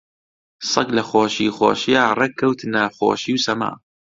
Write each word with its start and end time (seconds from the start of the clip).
سەگ 0.71 0.87
لە 0.97 1.03
خۆشی 1.09 1.53
خۆشییا 1.57 2.03
ڕێک 2.19 2.33
کەوتنە 2.39 2.83
خۆشی 2.97 3.33
و 3.35 3.41
سەما 3.45 3.71